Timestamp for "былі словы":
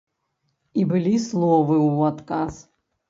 0.93-1.75